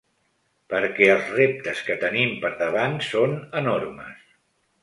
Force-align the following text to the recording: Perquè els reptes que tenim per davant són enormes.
Perquè 0.73 1.09
els 1.15 1.27
reptes 1.35 1.83
que 1.89 1.97
tenim 2.05 2.33
per 2.47 2.51
davant 2.65 2.99
són 3.13 3.37
enormes. 3.63 4.29